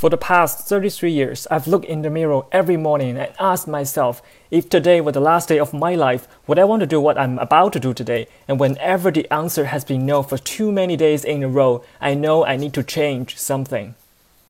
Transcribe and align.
For 0.00 0.08
the 0.08 0.16
past 0.16 0.66
33 0.66 1.12
years, 1.12 1.46
I've 1.50 1.66
looked 1.66 1.84
in 1.84 2.00
the 2.00 2.08
mirror 2.08 2.44
every 2.52 2.78
morning 2.78 3.18
and 3.18 3.34
asked 3.38 3.68
myself 3.68 4.22
if 4.50 4.66
today 4.66 4.98
were 5.02 5.12
the 5.12 5.20
last 5.20 5.50
day 5.50 5.58
of 5.58 5.74
my 5.74 5.94
life, 5.94 6.26
would 6.46 6.58
I 6.58 6.64
want 6.64 6.80
to 6.80 6.86
do 6.86 6.98
what 6.98 7.18
I'm 7.18 7.38
about 7.38 7.74
to 7.74 7.80
do 7.80 7.92
today? 7.92 8.26
And 8.48 8.58
whenever 8.58 9.10
the 9.10 9.30
answer 9.30 9.66
has 9.66 9.84
been 9.84 10.06
no 10.06 10.22
for 10.22 10.38
too 10.38 10.72
many 10.72 10.96
days 10.96 11.22
in 11.22 11.42
a 11.42 11.48
row, 11.48 11.84
I 12.00 12.14
know 12.14 12.46
I 12.46 12.56
need 12.56 12.72
to 12.74 12.82
change 12.82 13.36
something. 13.36 13.94